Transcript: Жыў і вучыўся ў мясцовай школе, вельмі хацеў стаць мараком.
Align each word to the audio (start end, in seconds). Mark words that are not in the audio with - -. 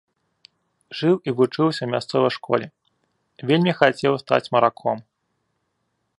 Жыў 0.99 1.15
і 1.31 1.33
вучыўся 1.41 1.77
ў 1.83 1.89
мясцовай 1.93 2.33
школе, 2.37 2.67
вельмі 3.53 3.71
хацеў 3.83 4.13
стаць 4.25 4.45
мараком. 4.57 4.97